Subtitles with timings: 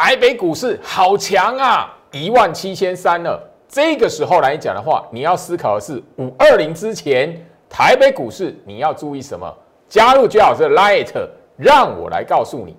[0.00, 3.42] 台北股市好强啊，一万七千三了。
[3.68, 7.36] 这个时候来讲的话，你要思考的是五二零之前
[7.68, 9.52] 台北股市你要注意什么？
[9.88, 11.10] 加入最好是 Light，
[11.56, 12.76] 让我来告诉你。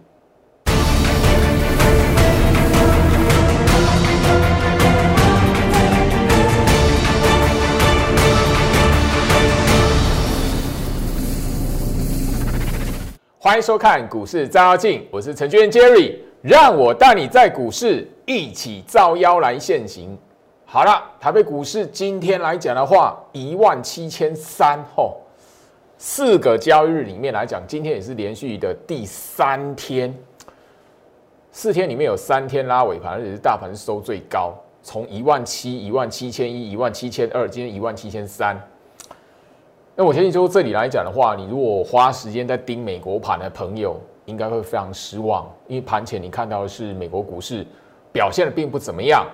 [13.42, 20.17] 欢迎收看股市照妖镜，我是程序员 Jerry，让我带你在股市一起造妖来现行。
[20.65, 25.17] 好了，台北股市今天来讲的话，一万七千三吼，
[25.98, 30.15] 四个交易日里面来讲，今天也是连续的第三天，
[31.52, 38.55] 四天里面有三天拉尾盘，而且是大盘收最高，从一万七、一万七千一、一万七千二，今天一万七千三。
[39.95, 47.65] 那我相信，就这里来讲的话，你如果花时间在盯美国盘的朋友，应该会非常失望，因为盘前你看到的是美国股市
[48.13, 49.25] 表现的并不怎么样，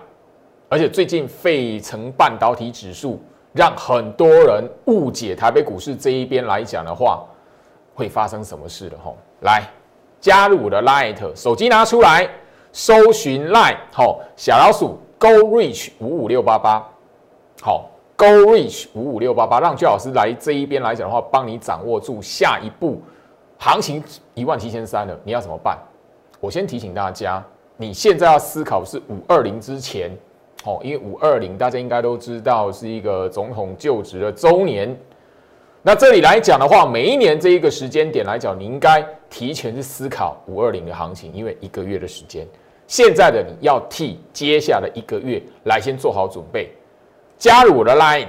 [0.70, 3.22] 而且最近费城半导体指数
[3.54, 7.24] 让很多人误解台北股市这一边来讲的话，
[7.94, 9.18] 会发生什么事的吼？
[9.42, 9.62] 来
[10.22, 12.28] 加入我的 Light，手机拿出来，
[12.72, 16.88] 搜寻 Light，好，小老鼠 Go Reach 五五六八八，
[17.62, 17.92] 好。
[18.18, 23.02] Go Reach 五五六八八，让邱老师来这一边来讲的话，帮你掌握住下一步
[23.58, 24.04] 行情
[24.34, 25.78] 一万七千三了，你要怎么办？
[26.40, 27.44] 我先提醒大家，
[27.78, 30.12] 你现在要思考是五二零之前，
[30.64, 34.96] 哦，因为五二零大家应该都知道是一个总统就职的周年。
[35.82, 42.48] 那这里来讲的话，每一年这一个时间点来讲，你应该提前去思考五二零的行情，因为一个月的时间，
[42.88, 46.72] 现在的你要替接下来一个月来先做好准备。
[47.38, 48.28] 加入我的 Light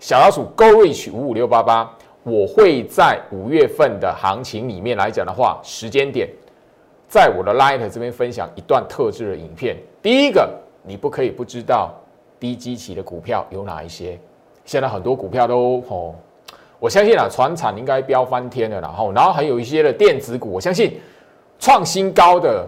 [0.00, 6.28] 小老鼠 Go Reach 五五六八八，我会在五月份的行情里面来讲的话，时间点，
[7.08, 9.76] 在我的 Light 这边分享一段特制的影片。
[10.00, 10.48] 第一个，
[10.82, 11.92] 你不可以不知道
[12.38, 14.18] 低基期的股票有哪一些。
[14.64, 16.14] 现在很多股票都哦，
[16.78, 21.00] 我相信啊，船产应该飙翻天了，然后，然后还有一些的电子股，我相信
[21.58, 22.64] 创新高的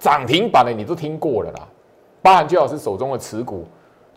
[0.00, 1.68] 涨停板的你都听过了啦，
[2.20, 3.64] 包含最好是手中的持股。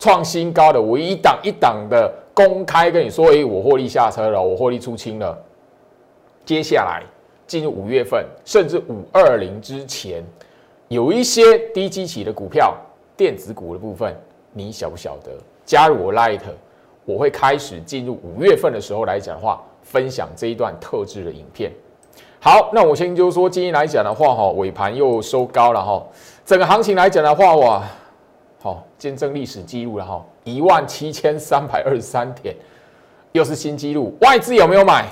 [0.00, 2.12] 创新高的，我一档一档的
[2.48, 5.36] 公开跟你说，哎，我获利下车了，我获利出清了。
[6.44, 7.02] 接下来
[7.46, 10.24] 进入五月份，甚至五二零之前，
[10.88, 12.74] 有一些低基期的股票，
[13.16, 14.14] 电子股的部分，
[14.52, 15.30] 你晓不晓得？
[15.64, 16.40] 加入我 Light，
[17.04, 21.70] 我会开始进入五月份的时候来讲的话，分享这一段特制的影片。
[22.40, 26.02] 好，那我先就说今天来讲的话，哈，尾盘又收高了哈，
[26.44, 27.82] 整个行情来讲的话，哇。
[28.62, 32.54] 好，见证历史记录了哈，一万七千三百二十三点，
[33.32, 34.16] 又是新纪录。
[34.20, 35.06] 外资有没有买？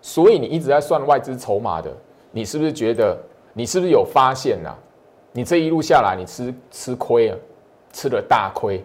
[0.00, 1.90] 所以你一直在算外资筹码的，
[2.30, 3.18] 你是不是觉得？
[3.56, 4.74] 你是不是有发现呐？
[5.30, 7.38] 你这一路下来，你吃吃亏了，
[7.92, 8.84] 吃了大亏。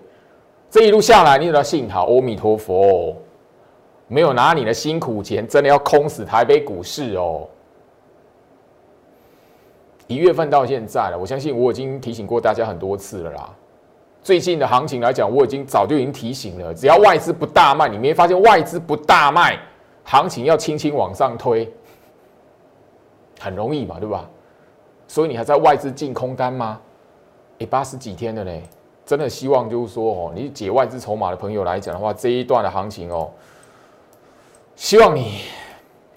[0.70, 3.16] 这一路下来，你都要幸好阿弥陀佛，哦
[4.08, 7.48] 没有拿你的辛苦钱，真的要空死台北股市哦。
[10.10, 13.48] 一月份到现在了，我相信我已经提醒过大家很多次了啦。
[14.24, 19.56] 最近的行情来讲，我已经早就已经提醒了，只要外资不大卖，你没发现外资不大卖，
[20.04, 21.72] 行情要轻轻往上推，
[23.40, 24.28] 很容易嘛，对吧？
[25.08, 26.82] 所以你还在外资进空单吗？
[27.60, 28.64] 哎，八十几天了嘞，
[29.06, 33.30] 真的希望就是说哦，你解外资筹码的朋友来讲的话，这一段的行情哦，
[34.76, 35.42] 希望你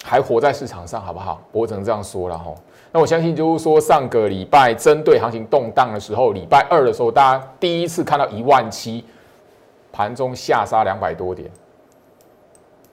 [0.03, 1.39] 还活在市场上，好不好？
[1.51, 2.51] 我只能这样说了哈。
[2.95, 9.03] 那我相信，就是说，上个礼拜针对行情动荡的时候，礼拜二的时候，大家第一次看到一万七，
[9.91, 11.49] 盘中下杀两百多点，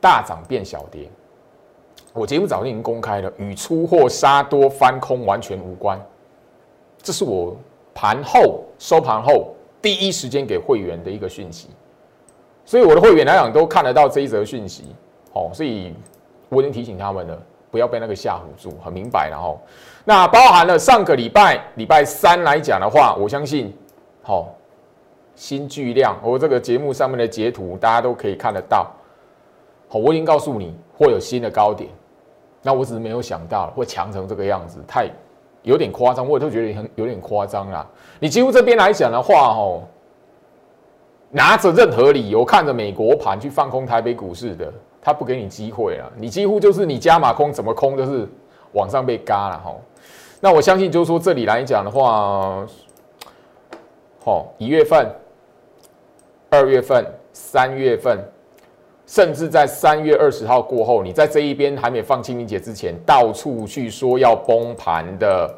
[0.01, 1.07] 大涨变小跌。
[2.15, 6.01] 我节目早就已经公开了，与出货杀多翻空完全无关。
[7.03, 7.55] 这是我
[7.93, 11.69] 盘后收盘后第一时间给会员的一个讯息，
[12.65, 14.85] 所以我的会员来讲都看得到这一则讯息。
[15.35, 15.95] 哦，所以
[16.49, 17.39] 我已经提醒他们了。
[17.71, 19.31] 不要被那个吓唬住，很明白。
[19.31, 19.61] 然后，
[20.05, 23.73] 那包含了上个礼拜礼拜三来讲的话，我相信，
[24.23, 24.55] 好，
[25.35, 28.91] 新巨量，我这个节目上面的截图大家都可以看得到。
[29.89, 31.91] 好，我已经告诉你会有新的高点，
[32.63, 35.09] 那我只是没有想到会强成这个样子，太
[35.63, 37.87] 有点夸张，我都觉得很有点夸张啦。
[38.19, 39.83] 你几乎这边来讲的话，哦，
[41.31, 44.73] 拿着任何理由看着美国盘去放空台北股市的。
[45.03, 48.29] 他不给你机会了，你几乎就是你加码空怎么空都是
[48.73, 49.81] 往上被嘎了吼。
[50.41, 52.67] 那我相信就是说这里来讲的话，
[54.25, 55.07] 好，一月份、
[56.49, 58.19] 二月份、三月份，
[59.07, 65.55] 甚至在三月二十号过后，你在这一边还没放清明节之前，到处去说要崩盘的，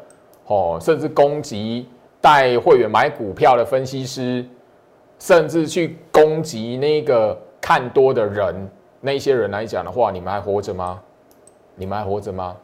[0.47, 1.87] 哦，甚至攻击
[2.19, 4.45] 带会员买股票的分析师，
[5.17, 8.69] 甚至去攻击那个看多的人，
[8.99, 10.99] 那些人来讲的话，你们还活着吗？
[11.75, 12.57] 你们还活着吗？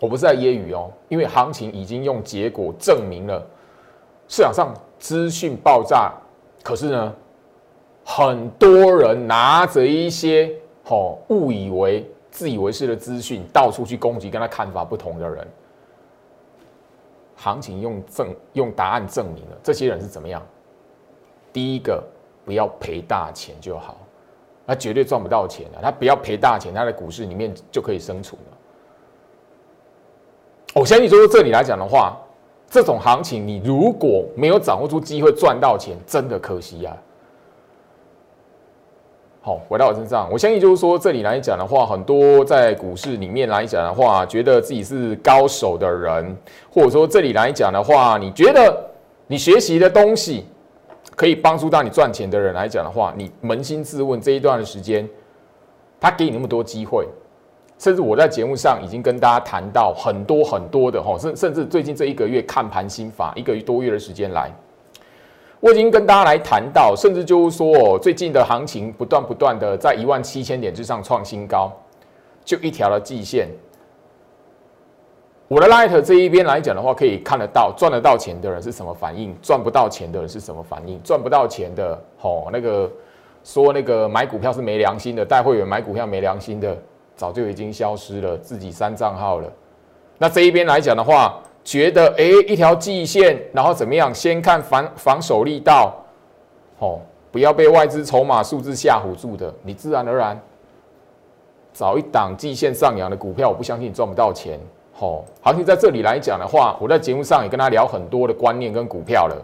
[0.00, 3.44] 我不是在揶揄哦，因为行情已经用结果证明了，
[4.28, 6.12] 市场上资讯爆炸，
[6.62, 7.14] 可是呢？
[8.06, 10.54] 很多人拿着一些
[10.88, 15.48] 哦误以为自以为是的资讯，到处去攻击跟他看法不同的人。
[17.34, 20.42] 行情用证用答案证明了这些人是怎么样。
[21.50, 22.04] 第一个，
[22.44, 23.96] 不要赔大钱就好，
[24.66, 25.78] 他绝对赚不到钱的。
[25.80, 28.53] 他不要赔大钱，他在股市里面就可以生存了。
[30.74, 32.20] 我相信说这里来讲的话，
[32.68, 36.96] 这种行情你如果没有掌握住机会赚到钱，真的可惜呀。
[39.40, 46.36] 好，回到我身上，我相信就是说，这里来讲的话，很多在股市里面来讲的话，觉得自己是高手的人，
[46.72, 48.84] 或者说这里来讲的话，你觉得
[49.28, 50.44] 你学习的东西
[51.14, 55.08] 可以帮助到你赚钱的人来讲的话，你扪心自问，这一段的时间，
[56.00, 57.06] 他给你那么多机会，
[57.84, 64.50] 甚至我在节目上已经跟大家谈到很多很多的哈，甚甚至最近这一个月看盘心法，一个多月的时间来。
[65.60, 71.70] 我已经跟大家来谈到，甚至就是说，最近的行情不断不断的在一万七千点之上创新高，
[72.42, 73.50] 就一条的季线。
[75.46, 80.98] 我的 Light 这一边来讲的话，可以看得到赚得到钱的人是什么反应，赚不到钱的人是什么反应。
[81.02, 82.90] 赚不到钱的，吼，那个
[83.42, 86.74] 说那个买股票是没良心的，带会员买股票没良心的，
[87.16, 89.52] 早就已经消失了，自己删账号了。
[90.18, 91.40] 那这一边来讲的话。
[91.64, 94.14] 觉得哎，一条季线，然后怎么样？
[94.14, 95.94] 先看防防守力道，
[96.78, 97.00] 哦，
[97.32, 100.38] 不要被外资筹码数字吓唬住的，你自然而然
[101.72, 104.60] 找一档季线上扬的股票，我不相信你赚不到钱。
[104.98, 109.42] 哦，行情在这里来讲的话，我在节目上也跟他聊很多的观念跟股票了。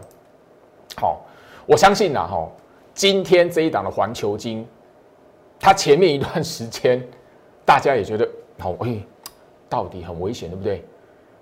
[0.97, 1.23] 好，
[1.65, 2.47] 我相信呐，哈，
[2.93, 4.69] 今天这一档的环球金，
[5.59, 7.03] 它前面一段时间
[7.71, 8.29] 大家也觉得，
[8.59, 8.97] 好，哎，
[9.69, 10.83] 到底很危险，对不对？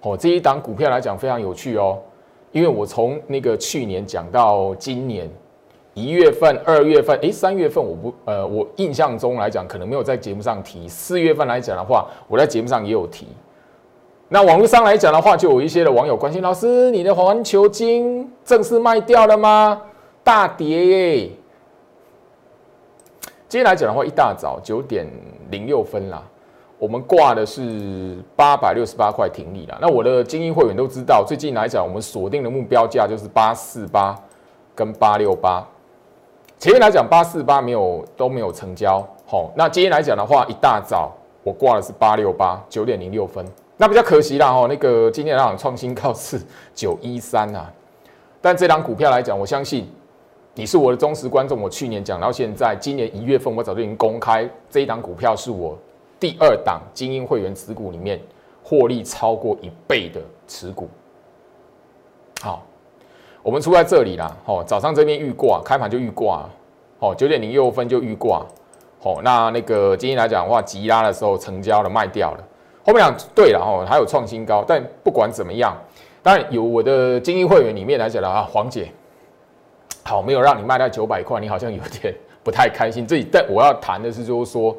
[0.02, 1.98] 哦，这一档股票来讲非常有趣哦，
[2.52, 5.26] 因为我从那个去年讲到今年
[5.94, 10.86] 一月份、二月份，诶，三月份我不，呃，我印象中来讲可能没有在节目上提。
[10.86, 13.26] 四月份来讲的话，我在节目上也有提。
[14.28, 19.80] 那网络上来讲的话，就有一些的网友关心老师，你的环球金正式卖掉了吗？
[20.22, 21.30] 大跌耶！
[23.48, 25.06] 今天来讲的话，一大早九点
[25.50, 26.22] 零六分啦。
[26.78, 29.78] 我们挂的是八百六十八块停利啦。
[29.80, 34.14] 那我的精英会员都知道，最近来讲，我们锁定的目标价就是八四八
[34.74, 35.66] 跟八六八。
[36.58, 41.10] 前面来讲八四八没有都没有成交，好，那今天来讲的话，一大早
[41.42, 43.42] 我挂的是八六八九点零六分，
[43.78, 44.66] 那比较可惜啦哈。
[44.68, 46.38] 那个今天那场创新高是
[46.74, 47.72] 九一三啊，
[48.42, 49.90] 但这张股票来讲，我相信
[50.58, 51.62] 你是我的忠实观众。
[51.62, 55.78] 我去年讲到现在，今年一月份我早就已经公开这一档股票是我。
[56.18, 58.20] 第二档精英会员持股里面
[58.64, 60.88] 获利超过一倍的持股，
[62.40, 62.64] 好，
[63.40, 64.36] 我们出在这里啦。
[64.46, 66.44] 哦，早上这边预挂，开盘就预挂，
[66.98, 68.44] 哦，九点零六分就预挂，
[69.02, 72.44] 哦，那那个今天来讲的话，急拉的时候成交了，卖掉了。
[72.84, 75.72] 后面讲对了，哦，还有创新高，但不管怎么样，
[76.20, 78.90] 当然有我的精英会员里面来讲的啊，黄姐，
[80.08, 83.06] 好，没有让你卖到九百块，你好像有点 不太开心。
[83.06, 84.74] 这里但我要谈的是，就是说。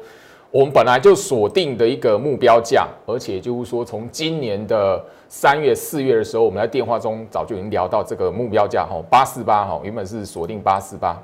[0.52, 11.16] 我们本来就锁定的一个目标价，而且就是说，从今年的三月、四月的时候，我们在电话中早就已经聊到这个目标价，哈，八四八，哈，原本是锁定八四八。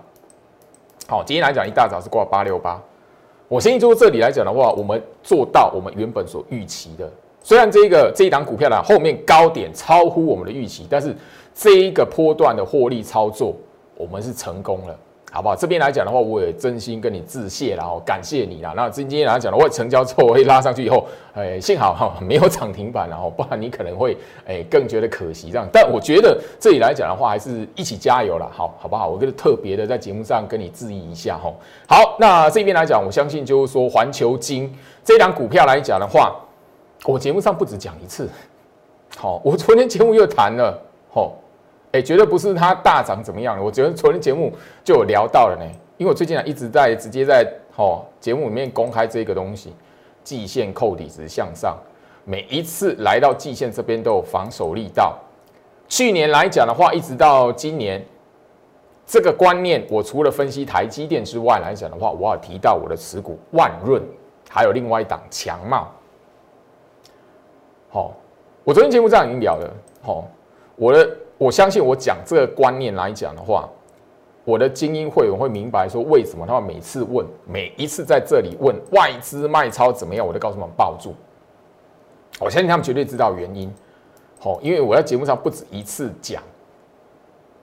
[1.08, 2.80] 好，今天来讲，一大早是挂八六八。
[3.48, 7.10] 我相信就这里来讲的话，我们做到我们原本所预期的。
[7.42, 11.12] 虽然这一个这一档股票呢，后面高点超乎我们的预期，但是
[11.52, 13.56] 这一个波段的获利操作，
[13.96, 14.96] 我们是成功了。
[15.32, 15.56] 好不好？
[15.56, 18.72] 这边来讲的话，我也真心跟你致谢，然后感谢你啦。
[18.74, 25.68] 那今天来讲的话，成交之后我会拉上去以后，哎，幸好哈没有涨停板，然后不然你可能会哎更觉得可惜这样。
[25.70, 29.08] 但我觉得这里来讲的话，还是一起加油了，好好不好？
[29.08, 31.52] 我跟特别的在节目上跟你致意一下哈。
[31.86, 34.72] 好，那这边来讲，我相信就是说环球金
[35.04, 36.34] 这档股票来讲的话，
[37.04, 38.26] 我节目上不止讲一次，
[39.18, 40.80] 好，我昨天节目又谈了，
[41.12, 41.34] 好。
[41.92, 44.52] 哎，绝对不是它大涨怎么样我觉得昨天节目
[44.84, 45.64] 就有聊到了呢，
[45.96, 49.72] 因为我最近啊一直在直接在哦节目里面公开这个东西，
[50.22, 51.78] 季线扣底值向上，
[52.24, 55.16] 每一次来到季线这边都有防守力道。
[55.88, 58.04] 去年来讲的话，一直到今年
[59.06, 64.02] 这个观念，我除了分析台积电之外来讲的话，我有提到我的持股万润，
[64.50, 65.88] 还有另外一档强茂。
[67.88, 68.12] 好，
[68.64, 69.72] 我昨天节目这样已经聊了。
[70.02, 70.24] 好，
[70.74, 73.68] 我的我相信我讲这个观念来讲的话，
[74.44, 81.14] 我的精英会员会明白说为什么他们每次问，每一次在这里问外资卖超怎么样，我都告诉他们抱住。
[82.40, 83.72] 我相信他们绝对知道原因。
[84.38, 86.42] 好，因为我在节目上不止一次讲。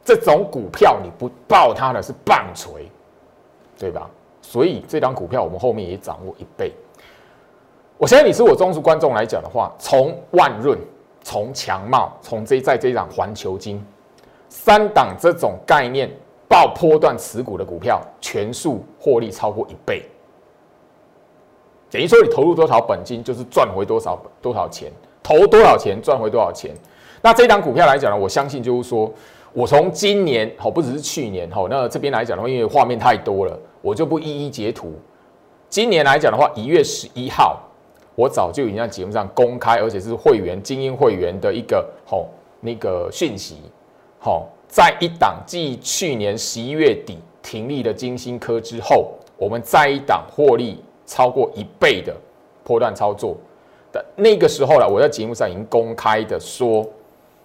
[0.06, 2.90] 这种股票你不抱它的是棒槌，
[3.80, 4.10] 对吧？
[4.42, 6.74] 所以这张股票我们后面也掌握一倍。
[7.98, 10.78] 我相信你是我忠实观众来讲的话，从万润、
[11.24, 13.84] 从强茂、从这在这一档环球金
[14.50, 16.08] 三档这种概念
[16.48, 20.04] 爆破段持股的股票，全数获利超过一倍。
[21.90, 24.92] 等于说你投入多少本金，就是赚回多少多少钱，
[25.24, 26.72] 投多少钱赚回多少钱。
[27.22, 29.12] 那这档股票来讲呢，我相信就是说。
[29.56, 34.92] 我从今年好，不只是去年好，那这边来讲的话，因为画面太多了，我就不一一截图。
[35.70, 37.62] 今年来讲的话，一月十一号，
[38.16, 42.28] 我早就已经在节目上公开，而且是会员精英会员的一个好
[42.62, 43.58] 那个讯息。
[44.20, 52.16] 好，在一档继去年十一月底停利的金星科之后，我们再一档获利超过一倍的
[52.64, 53.36] 破断操作
[53.92, 56.86] 的那个时候呢，我在节目上已经公开的说，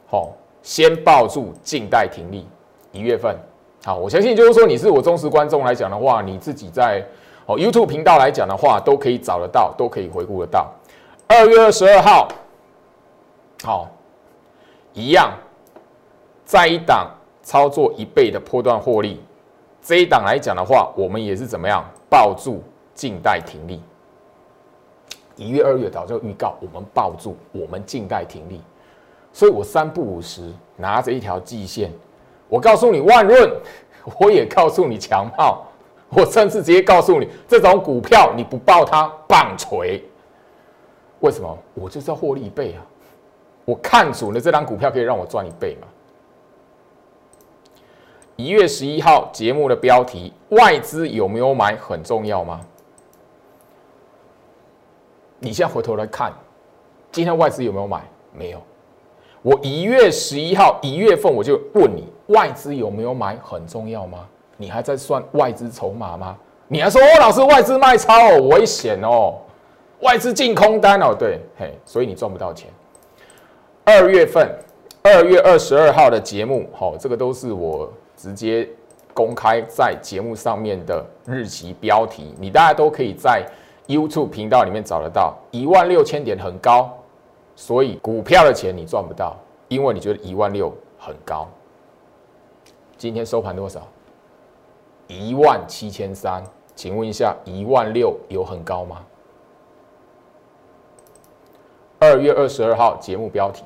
[0.06, 0.32] 好。
[0.60, 2.44] 先抱住静待停利，
[2.92, 3.34] 一月份，
[3.84, 7.02] 好，我相信就是说你是我忠实观众来讲的话，你自己在
[7.48, 10.70] 哦 YouTube 频道来讲的话，都可以找得到，都可以回顾得到。
[11.26, 12.28] 二月二十二号，
[13.64, 13.88] 好，
[14.92, 15.32] 一样，
[16.44, 17.10] 在一档
[17.42, 19.22] 操作一倍的波段获利，
[19.80, 22.62] 这一档来讲的话，我们也是怎么样抱住
[22.94, 23.82] 静待停利。
[25.34, 28.60] 一月二月早就预告，我们抱住，我们静待停利。
[29.32, 31.90] 所以我三不五时拿着一条季线，
[32.46, 33.50] 我告诉你万润，
[34.20, 35.64] 我也告诉你强茂，
[36.10, 40.02] 我甚至直接告诉你这种股票你不报它棒槌。
[41.20, 41.58] 为什么？
[41.74, 42.86] 我就是要获利一倍啊！
[43.64, 45.88] 我看准了这张股票可以让我赚一倍嘛。
[48.36, 52.60] 一月十一号节目的标题：外资有没有买很重要吗？
[55.40, 56.32] 你现在回头来看，
[57.10, 58.02] 今天外资有没有买？
[58.32, 58.62] 没有。
[59.42, 64.26] 我一月十一号一月份我就问你，外资有没有买很重要吗？
[64.58, 66.36] 你还在算外资筹码吗？
[66.66, 69.36] 你还说哦，老师外资卖超哦，危险哦，
[70.00, 72.68] 外资净空单哦，对，嘿，所以你赚不到钱。
[73.84, 74.54] 二月份
[75.02, 78.68] 二月二十二号的节目，好，这个都是我直接
[79.14, 83.42] 公开在节目上面的日期标题，你大家都可以在
[83.86, 86.92] YouTube 频道里面找得到，一万六千点很高。
[87.56, 89.36] 所以股票的钱你赚不到，
[89.68, 91.48] 因为你觉得一万六很高。
[92.96, 93.80] 今天收盘多少？
[95.08, 96.42] 一万七千三。
[96.76, 99.04] 请问一下，一万六有很高吗？
[101.98, 103.64] 二月二十二号节目标题，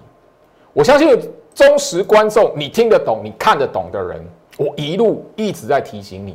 [0.73, 1.07] 我相信
[1.55, 4.25] 忠实观众，你听得懂、你看得懂的人，
[4.57, 6.35] 我一路一直在提醒你，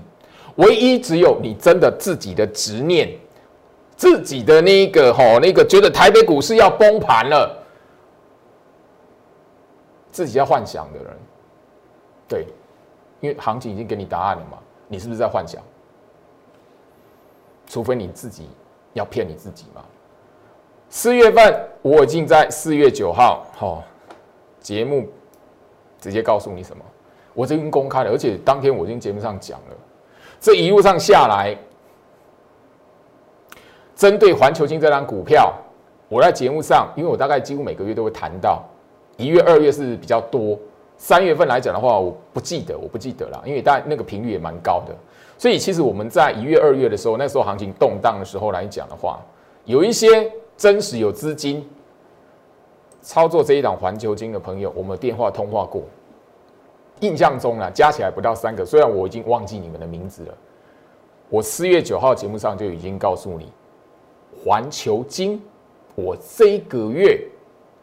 [0.58, 3.10] 唯一只有你真的自己的执念。
[3.96, 7.66] 自己的那个吼，那个觉得台北股市要崩盘了，
[10.12, 11.18] 自己要幻想的人，
[12.28, 12.46] 对，
[13.22, 15.62] 因为行情已经给你答案了嘛，你是不是在幻想？
[17.68, 18.48] 除非你自己
[18.94, 19.84] 要骗你自己嘛。
[20.90, 23.84] 四月份我已经在四月九号哈
[24.62, 25.06] 节目
[26.00, 26.84] 直接告诉你什么，
[27.34, 29.76] 我已经公开了，而且当天我已经节目上讲了，
[30.40, 31.58] 这一路上下来。
[33.96, 35.52] 针对环球金这张股票，
[36.08, 38.64] 我在节目上，因为我大概几乎每个月都会谈到，
[39.18, 40.58] 一月、二月是比较多，
[40.98, 44.96] 三月份来讲的话，我不记得，我不记得了，因为大那个频率也蛮高的，
[45.38, 49.20] 所以其实我们在一月、二月的时候，那时候行情动荡的时候来讲的话，
[49.66, 51.64] 有一些真实有资金
[53.02, 55.84] 操作这一档环球金的朋友，我们电话通话过，
[57.02, 60.34] 印象中啊，加起来不到三个，虽然我已经忘记你们的名字了，
[61.30, 63.52] 我四月九号节目上就已经告诉你。
[64.44, 65.42] 环球金，
[65.96, 67.20] 我这个月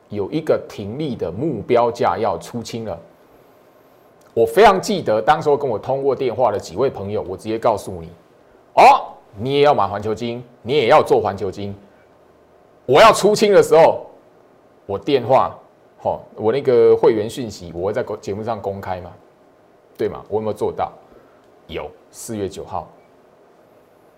[0.09, 2.99] 有一个停利的目标价要出清了。
[4.33, 8.09] 我非常记得当时跟我通过电话的几位朋友，我直接告诉你：
[8.75, 11.75] 哦，你也要买环球金，你也要做环球金。
[12.87, 14.07] 我要出清的时候，
[14.87, 15.57] 我电话，
[15.99, 19.11] 好，我那个会员讯息，我会在节目上公开嘛？
[19.97, 20.23] 对吗？
[20.29, 20.93] 我有没有做到？
[21.69, 22.89] 有，四月九号。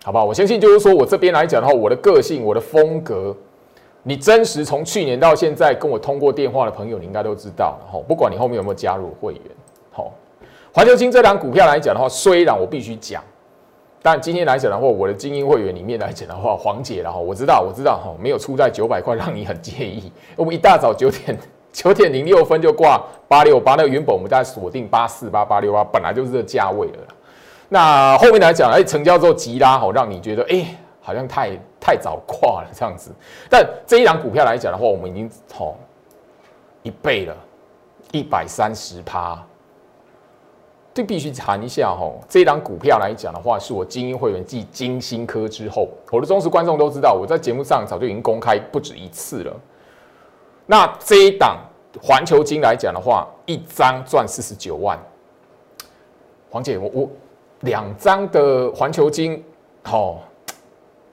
[0.03, 0.25] 好不好？
[0.25, 3.37] 我相信就是说，我这边来讲的话，我的个性、我的风格，
[4.09, 8.01] 你真实从去年到现在跟我通过电话的朋友，你应该都知道了哈。
[8.07, 9.43] 不管你后面有没有加入会员，
[9.91, 10.13] 好，
[10.73, 13.21] 环球金这档股票来讲的话，虽然我必须讲，
[14.01, 20.13] 但今天来讲的话，我的精英会员里面来讲的话，黄姐然后我知道，我知道哈，没有出在九百块，让你很介意。
[20.37, 21.37] 我们一大早九点
[21.73, 26.99] 九点零六分就挂八六八，那原本我们在锁定八四八八六八，本来就是这价位了。
[27.69, 30.65] 那后面来讲，哎，成交之后急拉，好让你觉得，哎，
[31.07, 33.13] 好像太太早挂了这样子。
[33.49, 35.77] 但这一档股票来讲的话，我们已经好
[36.83, 37.37] 一倍了，
[38.11, 39.41] 一百三十趴。
[40.93, 49.55] 这必须谈一下哈，这一档股票来讲的话，是我精英会员继金星科之后，我的忠实观众都知道，我在节目上早就已经公开不止一次了。
[50.65, 51.59] 那这一档
[52.03, 54.99] 环球金来讲的话，一张赚四十九万。
[56.51, 57.11] 黄姐，我我
[57.61, 59.45] 两张的环球金，
[59.85, 60.19] 哦，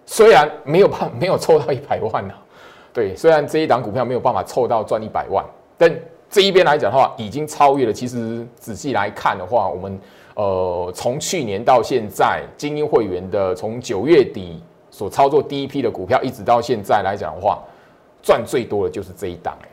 [0.05, 2.33] 虽然没有办没有凑到一百万呐，
[2.93, 5.45] 对，虽然这一档股票没有办法凑到赚一百万，
[5.77, 5.93] 但。
[6.29, 7.93] 这一边来讲的话，已经超越了。
[7.93, 9.99] 其实仔细来看的话，我们
[10.33, 17.61] 呃从去年到现在，精英会员的从九月底所操作第一批的股票，一直到现在来讲的话，
[18.23, 19.69] 赚最多的就是这一档哎，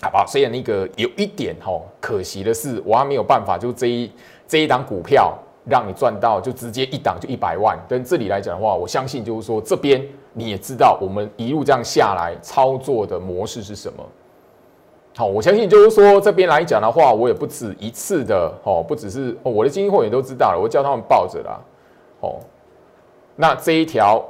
[0.00, 0.24] 好不好？
[0.26, 4.10] 虽然那个有一点吼可惜的是，我还没有办法就这一
[4.48, 5.36] 这一档股票
[5.70, 7.78] 让你赚到就直接一档就一百万。
[7.88, 14.04] 但这里来讲的话，我相信就是说这边你也知道，我们一路这样下来操作的模式是什么。
[15.16, 21.60] 好，我相信就是说这边来讲的话，我也不止一次的哦，不只是我的精英会员都知道了，我叫他们抱着啦。
[22.20, 22.38] 哦，
[23.36, 24.24] 那这一条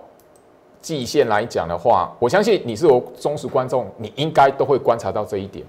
[0.81, 5.65] 季线来讲的话，我相信你是我忠实观众，你应该都会观察到这一点。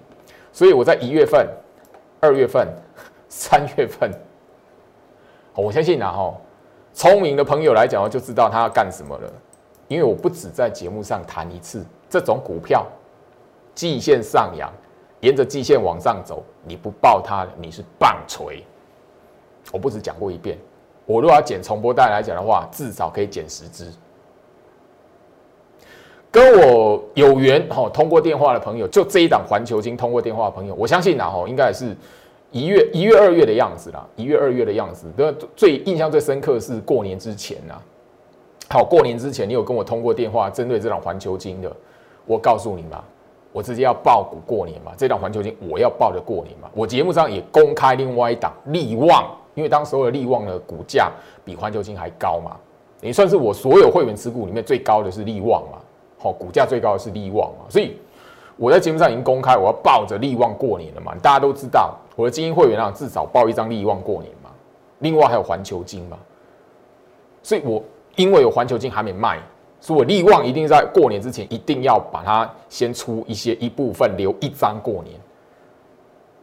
[0.53, 1.47] 所以我在一月份、
[2.21, 2.67] 二月份、
[3.27, 4.09] 三月份，
[5.55, 6.33] 我相信啊，哈，
[6.93, 9.31] 聪明的朋友来讲就知道他要干什么了，
[9.87, 12.85] 因为我不止在节目上谈一次，这种股票
[13.75, 14.71] 季线上扬。
[15.19, 18.63] 沿着季线往上走，你不爆它，你是棒槌。
[19.71, 20.57] 我不止讲过一遍，
[21.05, 23.85] 我如果要剪重播带来讲的话，至少可以剪十支。
[26.31, 31.95] 跟我有缘哈，通过电话的朋友，就这一档环球金通过电话的朋友，我相信呐哈，应该也是
[32.51, 35.07] 一月一月二月的样子啦，一月二月的样子。
[35.15, 37.75] 的最印象最深刻是过年之前呐，
[38.69, 41.71] 好，过年之前你有跟我通过电话，针对这档环球金的，
[42.25, 43.03] 我告诉你嘛。
[43.53, 46.69] 我直接要报股过年嘛，这档环球金我要报的过年嘛。
[46.73, 51.11] 我节目上也公开另外一档利旺，因为当时候的利旺的股价
[51.43, 52.55] 比环球金还高嘛，
[53.01, 55.79] 也算是我所有会员持股里面最高的是利旺嘛。
[56.17, 57.97] 好，股价最高的是利旺嘛，所以
[58.55, 61.13] 我在节目上已经公开我要抱着利旺过年了嘛。
[61.21, 64.51] 大家都知道我的精英会员啊，至少报一张利旺过年嘛。
[64.99, 66.15] 另外还有环球金嘛，
[67.41, 67.83] 所以我
[68.15, 69.39] 因为有环球金还没卖。
[69.79, 75.19] 所以我利旺一定在过年之前一定要把它先出一些一部分留一张过年。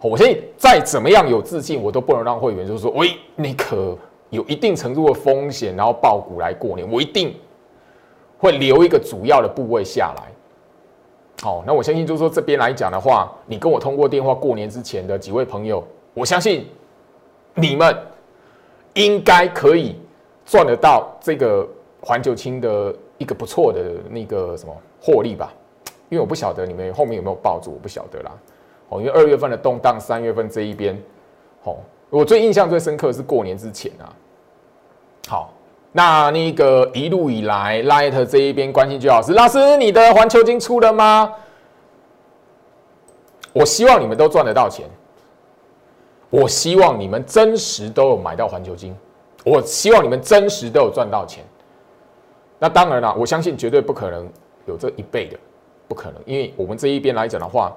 [0.01, 3.97] 我相信再怎么样有自信，我都不能让会员就是说，喂，你可
[4.31, 7.33] 有一定程度的风险，然后爆股来过年，我一定
[8.39, 10.33] 会留一个主要的部位下来。
[11.43, 15.83] 好，那我相信就是说这边来讲的话，你跟我通过电话过年之前的几位朋友，
[16.15, 16.67] 我相信
[17.55, 17.97] 你们
[18.95, 19.97] 应该可以
[20.45, 21.69] 赚得到这个
[22.03, 22.95] 环球清的。
[23.19, 24.73] 一个不错的那个什么
[25.03, 25.53] 获利吧，
[26.09, 28.31] 因为我不晓得你们后面有没有抱住，我不晓得啦。
[28.91, 30.97] 哦，因为二月份的动荡，三月份这一边，
[31.65, 31.79] 哦，
[32.11, 34.07] 我最印象最深刻是过年之前啊。
[35.27, 35.53] 好，
[35.99, 41.35] 那那个一路以来，Light 这一边关心就老师，老师你的环球金出了吗？
[43.53, 44.87] 我希望你们都赚得到钱，
[46.31, 48.95] 我希望你们真实都有买到环球金，
[49.45, 51.43] 我希望你们真实都有赚到钱。
[52.61, 54.25] 那当然了，我相信绝对不可能
[54.67, 55.37] 有这一倍的，
[55.89, 57.75] 不可能，因为我们这一边来讲的话，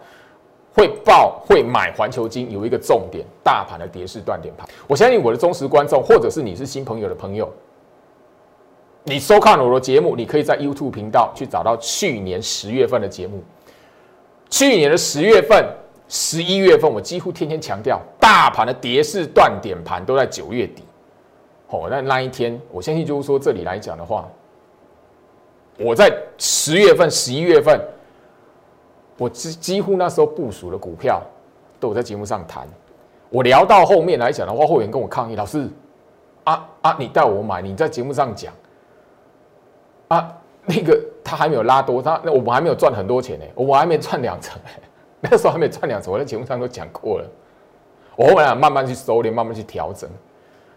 [0.75, 4.69] 会报会买环球金有一个重点，大盘的跌势断点盘。
[4.85, 7.51] 我相信我的忠实观众，或者是你是新朋友的朋友，
[9.03, 13.43] 你收看我的节目，你可以在 YouTube 频道去找到去年十月份的节目。
[14.49, 15.65] 去年的十月份、
[16.07, 20.83] 十一月份，我几乎天天强调，大盘的跌势断点盘都在九月底。
[21.69, 24.27] 哦，那那一天，我相信就是说这里来讲的话。
[25.77, 27.79] 我在十月份、十一月份，
[29.17, 31.21] 我几几乎那时候部署的股票，
[31.79, 32.67] 都有在节目上谈。
[33.29, 35.67] 我聊到后面来讲的话，会员跟我抗议：“老师，
[36.43, 38.53] 啊啊，你带我买，你在节目上讲，
[40.13, 44.59] 啊，那个他还没有拉多，他那我们还没有赚很多钱呢，我们还没赚两成，
[45.21, 47.25] 那时候还没赚两成，我在节目上都讲过了。
[48.17, 50.09] 我后来慢慢去收敛，慢慢去调整，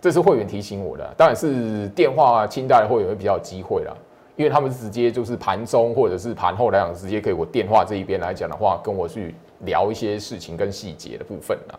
[0.01, 3.93] 这是会员提醒我的，当然是电话清代的会员会比较有机会啦。”
[4.37, 11.75] 因为他们直接就是盘中或者是盘后来讲，直接可以我电话这一边来讲的话，跟我去聊一些事情跟细节的部分啊。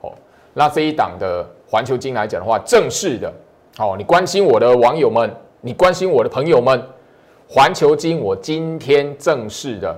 [0.00, 0.12] 哦，
[0.54, 3.30] 那这一档的环球金来讲的话，正式的，
[3.76, 5.30] 好，你关心我的网友们，
[5.62, 6.82] 你关心我的朋友们，
[7.46, 9.94] 环球金我今天正式的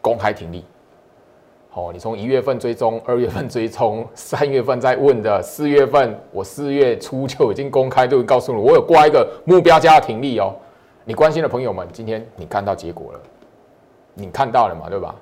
[0.00, 0.64] 公开停利。
[1.68, 10.54] 好，你从一月份追踪，二月份追踪， 三月份在问的，四月份我四月初就已经公开，就告诉你，我有挂一个目标价停利哦。
[11.04, 13.20] 你关心的朋友们，今天你看到结果了，
[14.14, 15.14] 你看到了嘛，对吧？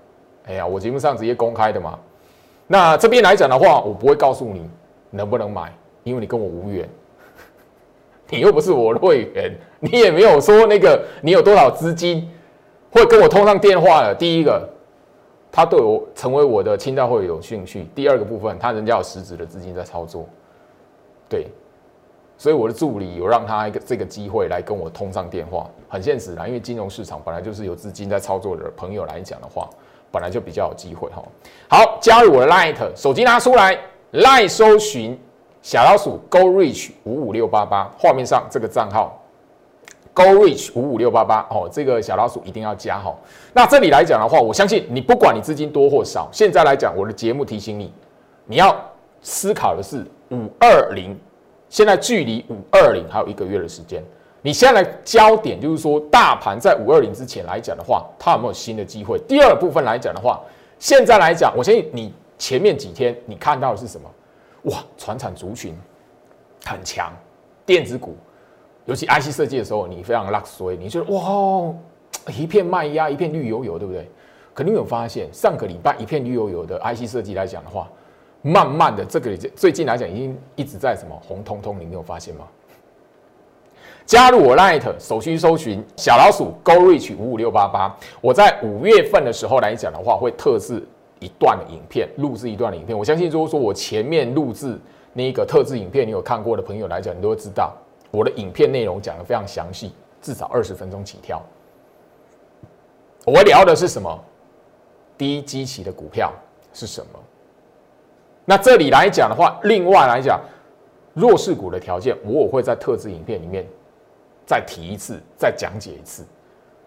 [0.47, 1.99] 哎呀，我节目上直接公开的嘛。
[2.69, 4.71] 那这边来讲的话，我不会告诉你
[5.11, 5.75] 能不能买，
[6.05, 6.89] 因为你跟我无缘，
[8.31, 12.31] 你又不是我的会员，你也没有说那个你有多少资金
[12.91, 14.15] 会跟我通上电话了。
[14.15, 14.69] 第一个。
[15.53, 17.85] 他对我成为我的清代会有兴趣。
[17.93, 20.25] 第二个部分，他人家有实质的资金在操作，
[21.29, 21.49] 对，
[22.39, 26.47] 所以我的助理有让他一个这个机会来跟我通上电话，很现实啦。
[26.47, 29.69] 因为金融市场本来就是有资金在操作的朋友来讲的话，
[30.13, 31.25] 本来就比较有机会哈。
[31.69, 33.77] 好，加入我的 Light，手机拿出来
[34.13, 35.19] ，Light 搜寻
[35.63, 39.17] 小老鼠 Go Reach 五五六八八，画面上这个账号。
[40.13, 43.15] Go Reach 五五六八八哦，这个小老鼠一定要加哈。
[43.53, 47.93] 那这里来讲的话，我相信你不管你资金多或少，现在来讲我的节目提醒你，
[48.47, 48.75] 你要
[49.23, 51.17] 思考的是五二零，
[51.69, 54.03] 现在距离五二零还有一个月的时间。
[54.43, 59.19] 你现在焦点就是说，大盘在五二零之前来讲的话，它有没有新的机会？
[59.29, 60.41] 第二部分来讲的话，
[60.79, 64.11] 现在来讲，我相信你前面几天你看到的是什么？
[64.65, 65.75] 哇，船产族群
[66.65, 67.13] 很强，
[67.65, 68.17] 电子股。
[68.87, 71.73] 尤其 IC 设计的时候，你非常 luxury，你觉得哇，
[72.37, 74.11] 一片麦芽，一片绿油油，对不对？
[74.53, 77.89] 可你有发现，上个礼拜一片绿油油的 IC 设计来讲的话，
[78.43, 82.47] 慢慢的这个最近来讲已经一直在什么红彤彤，你没有发现吗？
[84.05, 87.97] 加入我 Light，手机搜寻小老鼠 Go Reach 五五六八八。
[88.21, 90.85] 我在五月份的时候来讲的话，会特制
[91.21, 92.99] 一段影片，录制一段影片。
[92.99, 94.77] 我相信如果说我前面录制
[95.13, 97.73] 那个特制影片，你有看过的朋友来讲，你都会知道。
[98.11, 101.41] 我的影片内容讲的非常详细，至少二十分钟起跳。
[103.25, 104.19] 我聊的是什么？
[105.17, 106.33] 低基期的股票
[106.73, 107.19] 是什么？
[108.47, 110.41] 那这里来讲的话，另外来讲，
[111.13, 113.65] 弱势股的条件，我会在特制影片里面
[114.47, 116.25] 再提一次，再讲解一次。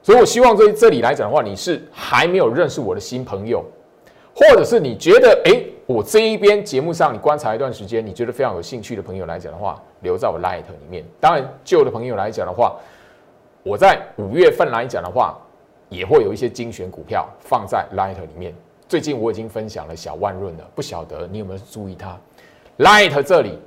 [0.01, 3.63] 所以我希望这这里来讲的话，你是还没有认识我的新朋友，
[4.35, 5.63] 或者是你觉得哎。
[5.85, 11.03] 我这一边节目上，你观察一段时间，你觉得非常有兴趣的朋友来讲的话，留在我 Light 里面。
[11.19, 12.77] 当然，旧的朋友来讲的话，
[13.63, 15.37] 我在五月份来讲的话，
[15.89, 18.55] 也会有一些精选股票放在 Light 里面。
[18.87, 22.17] 最近我已经分享了小万润了，不晓得你有没有注意它
[22.77, 23.59] ？Light 这里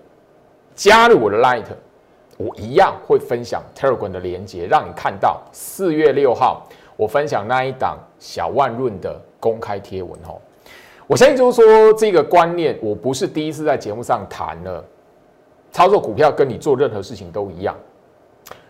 [0.74, 1.66] 加入我的 Light，
[2.38, 10.40] 我一样会分享 Telegram 的连接，让你看到四月六号我分享那一档小万润的公开贴文哦。
[11.06, 14.84] 我相信就是说这个观念，我不是第一次在节目上谈了。
[15.70, 17.76] 操作股票跟你做任何事情都一样，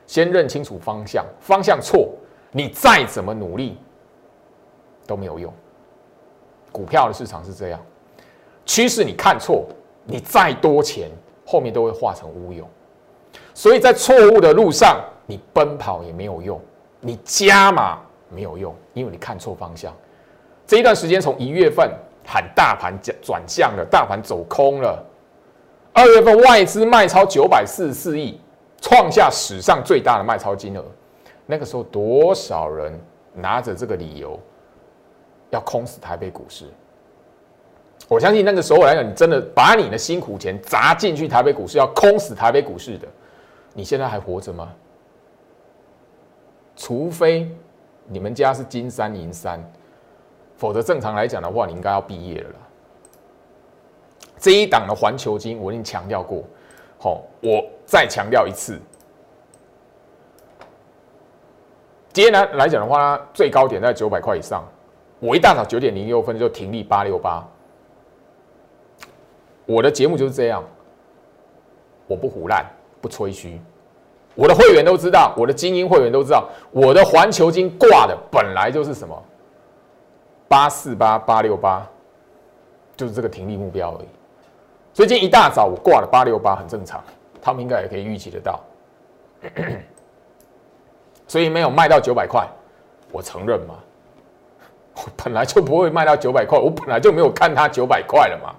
[0.06, 2.10] 先认清楚方向，方向错，
[2.50, 3.78] 你再怎么努力
[5.06, 5.52] 都没有用。
[6.72, 7.80] 股票的市场是这样，
[8.64, 9.64] 趋势你看错，
[10.04, 11.08] 你再多钱
[11.46, 12.68] 后面都会化成乌有。
[13.54, 16.60] 所以在错误的路上，你奔跑也没有用，
[17.00, 19.94] 你加码没有用，因为你看错方向。
[20.66, 21.88] 这一段时间从一月份。
[22.26, 25.02] 喊大盘转转向了，大盘走空了。
[25.92, 28.38] 二月份外资卖超九百四十四亿，
[28.82, 30.84] 创下史上最大的卖超金额。
[31.46, 32.92] 那个时候多少人
[33.32, 34.38] 拿着这个理由
[35.50, 36.66] 要空死台北股市？
[38.08, 43.08] 我相信那个时候来讲，你真的把你的辛苦钱砸进去台北股市，要空死台北股市的，
[43.72, 44.72] 你现在还活着吗？
[46.76, 47.50] 除非
[48.06, 49.58] 你们家是金山银山。
[50.56, 52.56] 否则，正常来讲的话，你应该要毕业了啦。
[54.38, 56.42] 这一档的环球金，我已经强调过，
[56.98, 58.78] 好，我再强调一次。
[62.12, 64.64] 今天来来讲的话，最高点在九百块以上。
[65.18, 67.46] 我一大早九点零六分就停立八六八。
[69.64, 70.62] 我的节目就是这样，
[72.06, 72.64] 我不胡乱，
[73.00, 73.60] 不吹嘘。
[74.34, 79.22] 我的会员都知道，我的精英会员都知道，我的环球金挂的本来就是什么。
[80.48, 81.86] 八四八八六八，
[82.96, 84.08] 就是这个停利目标而已。
[84.94, 87.02] 最近一大早我挂了八六八，很正常，
[87.42, 88.60] 他们应该也可以预期得到。
[91.28, 92.46] 所以没有卖到九百块，
[93.12, 93.74] 我承认嘛，
[94.94, 98.54] 我本来就不会卖到九百块，我本来就没有看它九百块了嘛，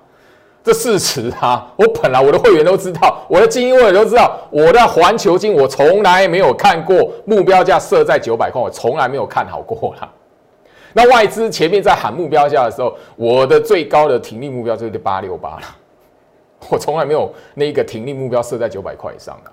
[0.64, 1.72] 这事实啊。
[1.78, 10.12] 我本来我的会员都知道，我的精英会员都知道，我的环球金我从来没有看过目标价设在九百块，我从来没有看好过啦。
[10.94, 15.62] 那外资前面在喊目标价的时候，我的最高的停利目标就是八六八了。
[16.72, 19.52] 我从来没有那个停利目标设在九百块以上的。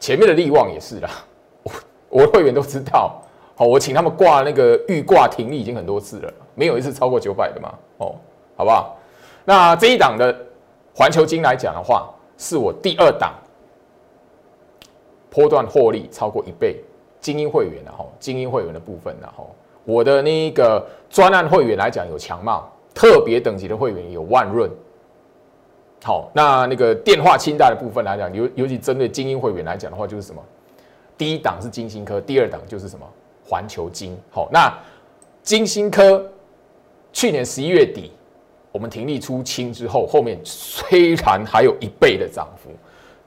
[0.00, 1.10] 前面的利旺也是啦，
[1.62, 1.72] 我
[2.08, 3.20] 我会员都知道。
[3.54, 7.74] 好，我请他们挂那个预挂停利已经很多次了，没有一次超过九百的嘛。
[7.98, 8.14] 哦，
[8.56, 8.96] 好不好？
[9.44, 10.34] 那这一档的
[10.94, 13.34] 环球金来讲的话，是我第二档，
[15.28, 16.82] 波段获利超过一倍，
[17.20, 24.70] 精英会员的哈，精英会员的部分然后我的那个专案会员来讲有强茂，特别等级的会员有万润。
[26.04, 30.42] 好，那那个电话清单的部分来讲，尤尤其针对精英会员来讲的话，就是什么？
[31.16, 33.06] 第一档是金星科，第二档就是什么？
[33.44, 34.16] 环球金。
[34.30, 34.72] 好，那
[35.42, 36.24] 金星科
[37.12, 38.10] 去年十一月底
[38.72, 42.70] 我们停利出清之后，后面虽然还有一倍的涨幅，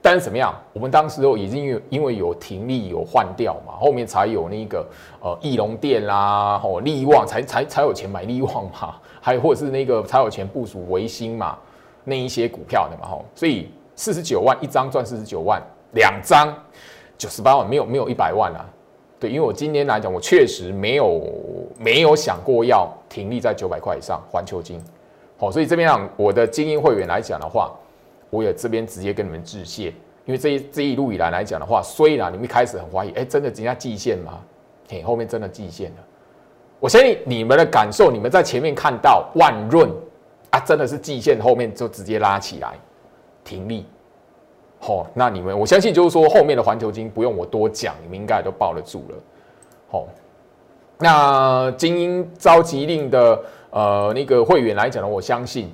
[0.06, 0.54] 但是怎么样？
[0.72, 4.86] 我们当时都已经因为因为有停利有换掉嘛，后面才有那个
[5.20, 11.58] 呃翼龙店啦，哦利旺才才才有钱买利旺嘛， 还有或者是那个才有钱部署维新嘛。
[12.04, 15.60] 那一些股票的嘛吼，所以四十九万一张赚四十九万，
[15.94, 16.54] 两张
[17.18, 18.64] 九十八万，没有没有一百万啊。
[19.18, 21.20] 对，因为我今年来讲，我确实没有
[21.80, 24.80] 没有想过要停利在九百块以上环球金，
[25.36, 27.72] 好，所以这边让我的精英会员来讲的话，
[28.30, 29.88] 我也这边直接跟你们致谢，
[30.24, 34.40] 因为这一这一路以来来讲的话，虽然你们一开始很怀疑，哎，真的人家季线吗？
[34.88, 35.96] 嘿，后面真的季线了。
[36.80, 39.90] 我相信你们的感受，你们在前面看到万润。
[40.50, 42.74] 啊，真的是季线后面就直接拉起来，
[43.42, 43.84] 停利，
[44.78, 49.16] 好，那你们我相信就是说后面的环球金不用我多讲，你们应该都抱得住了，
[49.90, 50.06] 好，
[50.98, 55.68] 那精英召集令的呃那个会员来讲呢，我相信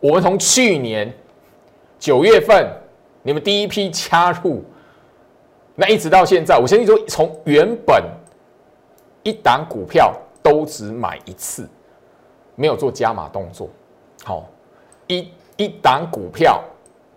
[0.00, 1.10] 我们从去年
[2.04, 2.70] 九月份
[3.22, 4.62] 你们第一批加入，
[5.74, 8.04] 那一直到现在，我相信说从原本
[9.22, 11.66] 一档股票都只买一次，
[12.56, 13.70] 没有做加码动作。
[14.22, 14.46] 好，
[15.06, 16.62] 一一档股票，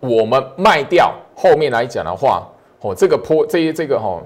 [0.00, 2.48] 我们卖掉，后面来讲的话，
[2.80, 4.22] 哦，这个坡，这些这个哈，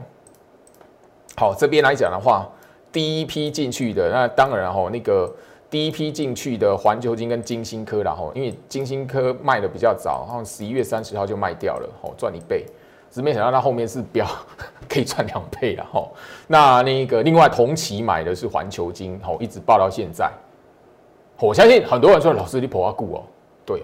[1.35, 2.49] 好，这边来讲的话，
[2.93, 5.29] 第一批进去的，那当然哈，那个
[5.73, 12.67] 第一批进去的环球金跟金星科然后因为金星科卖的比较早，好像十一月三十号就卖掉了，哦，赚一倍，
[13.11, 14.29] 只没想到它后面是标
[14.87, 16.07] 可以赚两倍了，哈，
[16.47, 20.31] 那那个另外同期买的是环球金，好，一直报到现在。
[21.41, 23.25] 我相信很多人说老师你跑阿股哦，
[23.65, 23.83] 对，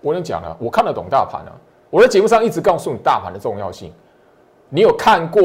[0.00, 1.50] 我跟你讲了，我看得懂大盘啊。
[1.90, 3.92] 我在节目上一直告诉你大盘的重要性。
[4.68, 5.42] 你有看过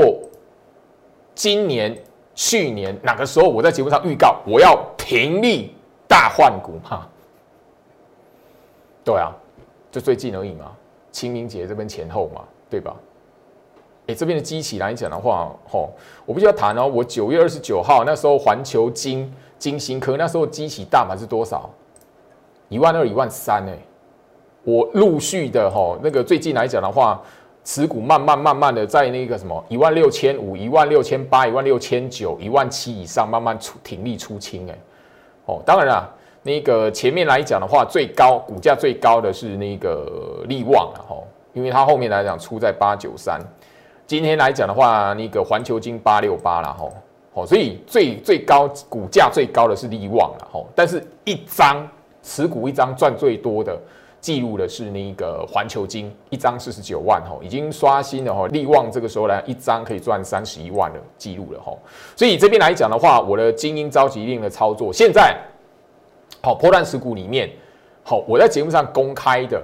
[1.34, 1.98] 今年、
[2.36, 5.74] 去年哪个时候我在节目上预告我要停利
[6.08, 7.08] 大换股吗？
[9.04, 9.34] 对啊，
[9.92, 10.72] 就最近而已嘛，
[11.12, 12.96] 清明节这边前后嘛，对吧？
[14.08, 15.90] 哎，这边的机器来讲的话，吼，
[16.26, 16.86] 我必须要谈哦。
[16.86, 19.34] 我九月二十九号那时候环球金。
[19.58, 21.70] 金星科那时候机器大盘是多少？
[22.68, 23.78] 一万二、一万三哎！
[24.64, 27.24] 我陆续的吼，那个最近来讲的话，
[27.66, 34.78] 持股慢慢慢慢的在那个什么一万六千五、一万六千八、一万六千九、一万七以上慢慢出挺力出清哎！
[35.46, 36.08] 哦，当然了，
[36.44, 41.18] 那个前面来讲的话，最高股价最高的是那个利旺了哈，
[41.54, 43.42] 因为它后面来讲出在八九三，
[44.06, 46.88] 今天来讲的话，那个环球金八六八了哈。
[47.34, 51.86] 哦，所以最最高股价最高的是利旺了，吼，但是一张
[52.22, 53.76] 持股一张赚最多的
[54.26, 61.78] 记录的是那个环球金，一张四十九万，吼，已经刷新了，吼，利旺这个时候呢，一张可以赚三十一万的记录了，吼，
[62.16, 65.38] 所以这边来讲的话，我的精英召集令的操作，现在
[66.42, 67.48] 好破烂持股里面，
[68.02, 69.62] 好，我在节目上公开的，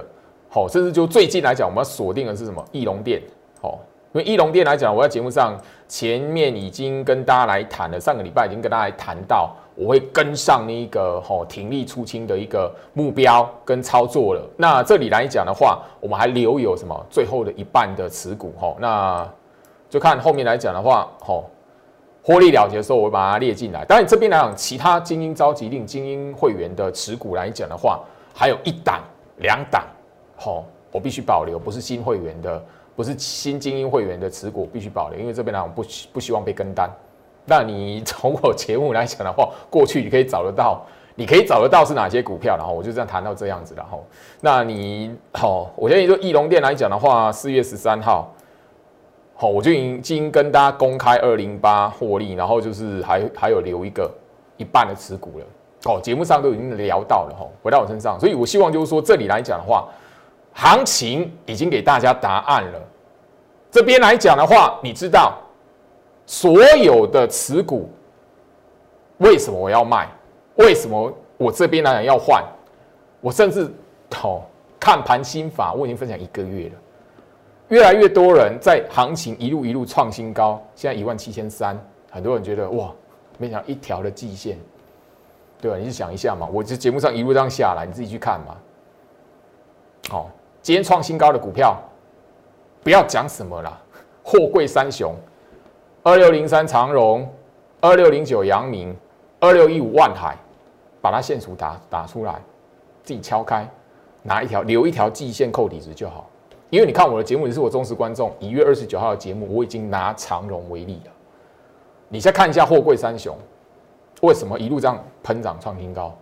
[0.48, 2.64] 好，甚至就最近来讲，我们要锁定的是什么？
[2.70, 3.20] 翼龙店，
[3.60, 3.80] 好。
[4.12, 14.42] 因为翼龙店来讲，我在节目上前面已经跟大家来谈了，上个礼拜已经跟大家来谈到，我会跟上那个吼停利出清的一个目标跟操作了。
[14.58, 19.26] 那这里来讲的话，我们还留有什么最后的一半的持股吼，那
[19.88, 21.48] 就看后面来讲的话，吼
[22.22, 23.82] 获利了结的时候，我会把它列进来。
[23.86, 27.98] 当然这边来讲，其他精英召集令精英会员的持股来讲的话，
[28.34, 29.00] 还有一档
[29.38, 29.84] 两档，
[30.36, 32.62] 吼我必须保留，不是新会员的。
[33.02, 36.88] 不是新精英会员的持股必须保留，因为这边呢，我不不希望被跟单。
[37.44, 40.80] 那你从我节目来讲的话，过去你可以找得到，
[41.16, 44.06] 你可以找得到是哪些股票，然后我就这样谈到这样子，然后，
[44.40, 48.32] 那你好，我建议说翼龙店来讲的话，四月十三号，
[49.34, 54.08] 好，我就已经跟大家公开二零八获利，然后就是还还有留一个
[54.56, 55.44] 一半的持股了。
[55.86, 59.88] 哦，节目上都已经聊到了哈，回到我身上，所以我希望就是说这里来讲的话。
[60.54, 62.78] 行情已经给大家答案了。
[63.72, 65.36] 这边来讲的话，你知道
[66.26, 67.88] 所有的持股
[69.16, 70.08] 为什么我要卖？
[70.56, 72.44] 为什么我这边来讲要换？
[73.22, 73.68] 我甚至
[74.22, 74.42] 哦
[74.78, 76.74] 看盘心法，我已经分享一个月了。
[77.68, 81.74] 越来越多人在行情一路一路创新高，现在一万七千三，
[82.10, 82.92] 很多人觉得哇，
[83.38, 84.58] 没想到一条的季线，
[85.58, 85.78] 对吧？
[85.78, 88.54] 你就想一下嘛，我这节目上一路这样下来，你自己去看嘛。
[90.10, 90.30] 好，
[90.60, 91.80] 今天创新高的股票，
[92.82, 93.80] 不要讲什么啦，
[94.24, 95.14] 货柜三雄，
[96.02, 97.32] 二六零三长荣，
[97.80, 98.94] 二六零九阳明，
[99.40, 100.36] 二六一五万海，
[101.00, 102.40] 把它线图打打出来，
[103.04, 103.68] 自己敲开，
[104.22, 106.28] 拿一条留一条季线扣底值就好。
[106.70, 108.34] 因为你看我的节目，你是我忠实观众。
[108.40, 111.12] 一月二十九号的节目，我已经拿长荣为例了。
[112.08, 113.36] 你再看一下货柜三雄，
[114.22, 116.16] 为什么一路这样喷涨创新高？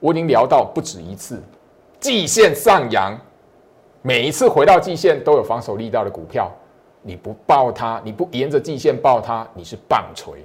[0.00, 1.42] 我已经聊到不止一次，
[2.00, 3.18] 季线上扬，
[4.02, 6.50] 每一次回到季线都有防守力道的股票，
[7.02, 10.44] 你不抱它，你不沿着季线抱它，你是棒槌。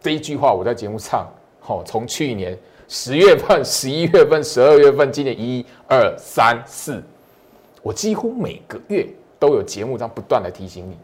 [0.00, 1.26] 这一句话我在节目上，
[1.60, 7.02] 好，从去年十月份、 十一月份、十二月份，今年一二三四。
[7.82, 9.06] 我几乎每个月
[9.38, 10.96] 都有节目这样不断的提醒你。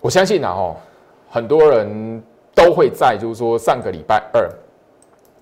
[0.00, 0.76] 我相信啊，哦，
[1.28, 2.22] 很多人
[2.54, 4.48] 都会在，就是说上个礼拜二，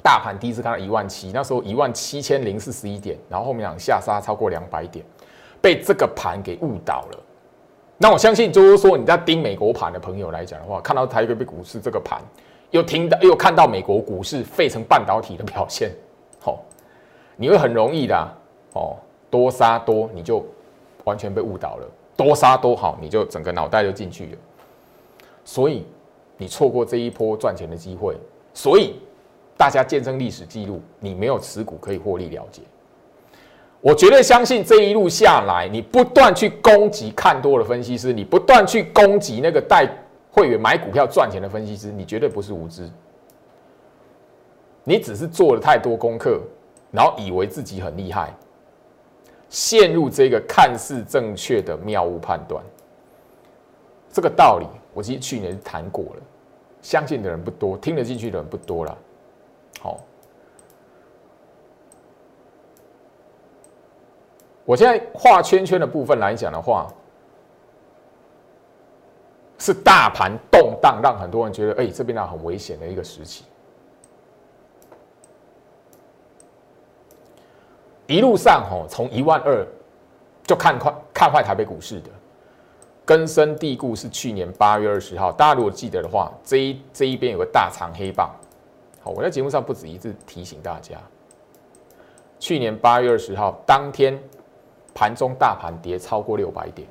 [0.08, 5.04] 大盘第一次看到一万七，那时候一万七千零四十一点，然后后面两下杀超过两百点，
[5.60, 7.18] 被这个盘给误导了。
[7.98, 12.22] 那我相信，就是说你在盯美国盘的朋友来讲的话，看到台北股市这个盘，
[12.70, 15.90] 又听到又看到美国股市费城半导体的表现，
[16.40, 16.62] 好，
[17.36, 18.16] 你会很容易的。
[18.72, 18.96] 哦，
[19.28, 20.42] 多杀多你就
[21.04, 24.38] 完全被误导了，多杀多好你就整个脑袋就进去了，
[25.44, 25.84] 所以
[26.38, 28.16] 你错过这一波赚钱的机会，
[28.54, 28.98] 所以
[29.58, 32.62] 大家见证历史记录，你没有持股可以获利了结。
[33.80, 39.88] 我绝对相信这一路下来，你不断去攻击看多的分析师，你不断去攻击那个带
[40.30, 42.88] 会员买股票赚钱的分析师，你绝对不是无知，
[44.84, 46.40] 你只是做了太多功课，
[46.92, 48.32] 然后以为自己很厉害。
[49.48, 52.62] 陷入这个看似正确的谬误判断，
[54.12, 56.22] 这个道理我其实去年谈过了，
[56.80, 58.98] 相信的人不多，听得进去的人不多了。
[59.80, 60.00] 好，
[64.64, 66.86] 我现在画圈圈的部分来讲的话，
[69.58, 73.44] 是大盘动荡，让很多人觉得，哎，这边呢很危险的一个时期。
[78.06, 79.66] 一路上吼，从一万二
[80.44, 82.10] 就看坏看坏台北股市的，
[83.04, 85.30] 根深蒂固是去年八月二十号。
[85.30, 88.34] 大家如果记得的话，这一这一边有个大长黑棒。
[89.14, 90.96] 我在节目上不止一次提醒大家，
[92.38, 94.18] 去年八月二十号当天
[94.94, 96.86] 盘中大盘跌超过六百点，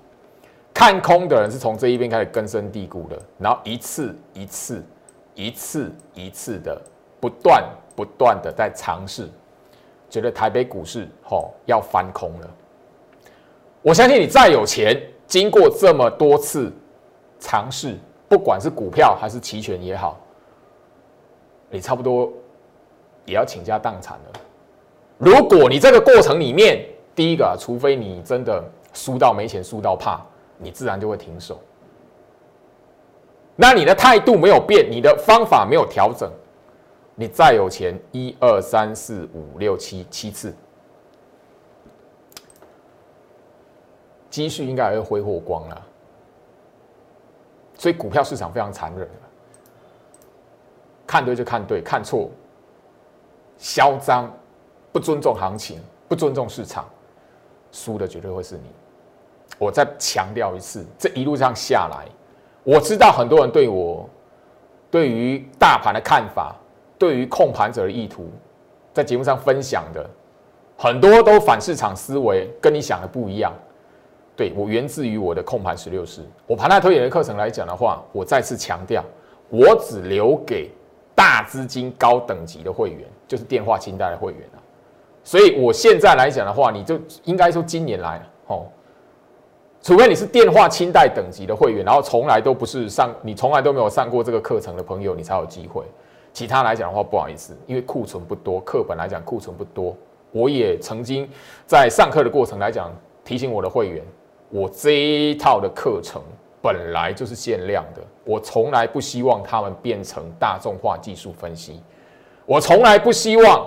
[0.74, 4.84] 看空的人是从这一边开始根深蒂固的，然后一次一次
[5.36, 6.82] 一次一次的
[7.20, 7.64] 不断
[7.96, 9.30] 不断的在尝试。
[10.10, 12.50] 觉得台北股市吼要翻空了，
[13.82, 16.72] 我相信你再有钱，经过这么多次
[17.42, 17.98] 尝试，
[18.30, 20.18] 不管是股票还是期权也好，
[21.70, 22.32] 你差不多
[23.26, 24.40] 也要倾家荡产了。
[25.18, 30.22] 如果你这个过程里面，第一个，除非你真的输到没钱，输到怕，
[30.58, 31.60] 你自然就会停手。
[33.56, 36.32] 那你的态度没有变，你的方法没有调整。
[37.16, 40.56] 你再有钱，一二三四五六七七次，
[44.30, 45.88] 积蓄应该还会挥霍光了。
[47.76, 49.10] 所以股票市场非常残忍，
[51.08, 52.30] 看对就看对，看错，
[53.58, 54.32] 嚣张，
[54.92, 56.86] 不尊重行情，不尊重市场，
[57.72, 58.70] 输的绝对会是你。
[59.58, 62.06] 我再强调一次，这一路上下来，
[62.64, 64.08] 我知道很多人对我
[64.92, 66.56] 对于大盘的看法。
[67.00, 68.28] 对于控盘者的意图，
[68.92, 70.10] 在节目上分享的
[70.76, 73.54] 很多都反市场思维，跟你想的不一样。
[74.36, 79.04] 对我源自于我的控盘十六式，我盘带推演的课程来讲的话，我再次强调，
[79.50, 80.72] 我只留给
[81.18, 84.62] 大资金高等级的会员，就是电话清贷的会员啊。
[85.24, 88.68] 所以我现在来讲的话，你就应该说今年来哦，
[89.82, 95.84] 除非你是电话清贷等级的会员，然后从来都不是上，你从来都没有上过这个课程的朋友，你才有机会。
[96.34, 99.98] 其他来讲的话，不好意思，因为库存不多，课本来讲库存不多。
[100.32, 101.28] 我也曾经
[101.66, 102.94] 在上课的过程来讲，
[103.26, 104.06] 提醒我的会员，
[104.50, 106.22] 我这一套的课程
[106.68, 111.82] 本来就是限量的，我从来不希望他们变成大众化技术分析，
[112.46, 113.66] 我从来不希望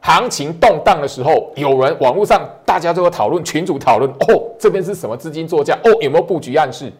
[0.00, 6.92] 行情动荡的时候，有人网络上大家都有讨论，群主讨论，哦，这边是什么资金作价，哦，有没有布局暗示，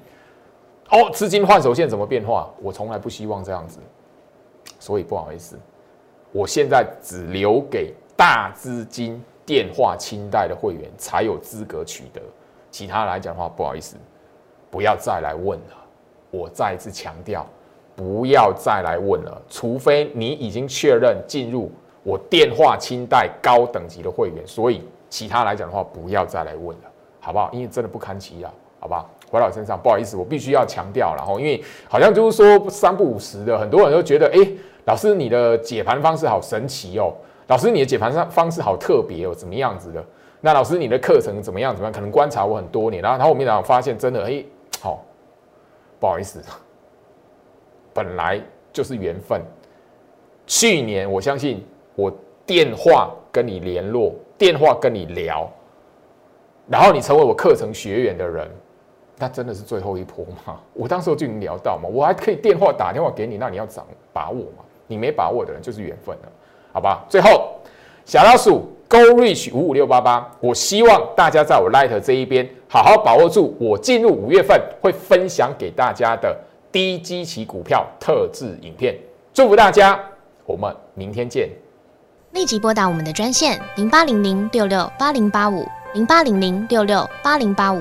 [0.90, 3.80] 哦，资金换手线怎么变化，我从来不希望这样子。
[4.78, 5.58] 所以不好意思，
[6.30, 12.20] 我现在只留给大资金电话清代的会员才有资格取得，
[12.70, 13.96] 其他来讲的话，不好意思，
[14.74, 15.76] 不要再来问了。
[16.32, 17.46] 我再一次强调，
[17.94, 21.70] 不要再来问了，除非你已经确认进入
[22.02, 27.48] 我电话清代高等级的会员，所以其他来讲的话，不要再来问了，好不好？
[27.52, 29.08] 因为真的不堪其扰，好不好？
[29.30, 34.38] 回到我身上，不好意思，我必须要强调，然后因为好像就是说三不五十的，很多人都觉得，哎，
[34.86, 37.14] 老师你的解盘方式好神奇哦。
[37.46, 40.04] 老师，你的解盘上方式好特别哦，怎么样子的？
[40.40, 41.74] 那老师，你的课程怎么样？
[41.74, 41.92] 怎么样？
[41.92, 44.42] 可能观察我很多年，然后，然后我们然后发现，真的，哎，
[46.04, 46.38] 不好意思，
[47.94, 48.38] 本来
[48.74, 49.40] 就是缘分。
[50.46, 52.12] 去年我相信我
[52.44, 55.50] 电话跟你联络，电话跟你聊，
[56.68, 58.46] 然后你成为我课程学员的人，
[59.16, 60.60] 那真的是最后一波吗？
[60.74, 64.62] 我当时就已经聊到嘛，我还可以电话打电话给你，那你要掌把握嘛？
[64.86, 66.32] 你没把握的人就是缘分了。
[66.70, 67.54] 好吧，最后
[68.04, 76.36] 小老鼠 Go Reach 五五六八八，我希望大家在我 Light 这一边好好把握住我进入五月份会分享给大家的
[76.70, 78.96] 低基期股票特制影片。
[79.32, 79.98] 祝福大家，
[80.44, 81.48] 我们明天见。
[82.32, 85.64] 立即拨打我们的专线零八零零六六八零八五。
[85.94, 87.80] 零八零零六六八零八五